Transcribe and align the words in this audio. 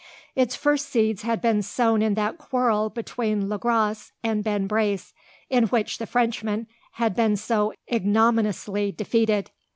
Its 0.35 0.55
first 0.55 0.87
seeds 0.89 1.21
had 1.21 1.41
been 1.43 1.61
sown 1.61 2.01
in 2.01 2.15
that 2.15 2.39
quarrel 2.39 2.89
between 2.89 3.47
Le 3.49 3.59
Gros 3.59 4.11
and 4.23 4.43
Ben 4.43 4.65
Brace, 4.65 5.13
in 5.47 5.65
which 5.65 5.99
the 5.99 6.07
Frenchman 6.07 6.65
had 6.93 7.15
been 7.15 7.37
so 7.37 7.71
ignominiously 7.87 8.93
defeated. 8.93 9.51